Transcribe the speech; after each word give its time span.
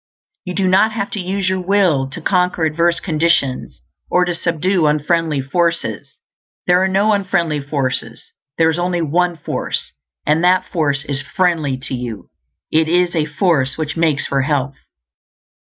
You 0.45 0.55
do 0.55 0.67
not 0.67 0.93
have 0.93 1.11
to 1.11 1.19
use 1.19 1.47
your 1.47 1.61
will 1.61 2.09
to 2.09 2.21
conquer 2.21 2.63
adverse 2.65 2.99
conditions, 2.99 3.81
or 4.09 4.25
to 4.25 4.33
subdue 4.33 4.87
unfriendly 4.87 5.41
forces; 5.41 6.17
there 6.65 6.83
are 6.83 6.87
no 6.87 7.13
unfriendly 7.13 7.59
forces; 7.59 8.31
there 8.57 8.71
is 8.71 8.79
only 8.79 9.03
One 9.03 9.37
Force, 9.37 9.93
and 10.25 10.43
that 10.43 10.67
force 10.67 11.05
is 11.05 11.21
friendly 11.21 11.77
to 11.81 11.93
you; 11.93 12.29
it 12.71 12.87
is 12.87 13.15
a 13.15 13.25
force 13.27 13.77
which 13.77 13.95
makes 13.95 14.25
for 14.25 14.41
health. 14.41 14.73